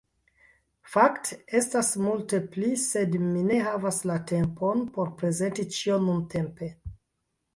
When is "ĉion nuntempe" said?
5.77-6.71